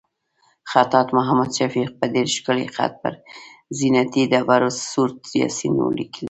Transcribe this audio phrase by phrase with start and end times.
[0.71, 3.13] خطاط محمد شفیق په ډېر ښکلي خط پر
[3.77, 6.19] زینتي ډبرو سورت یاسین ولیکلو.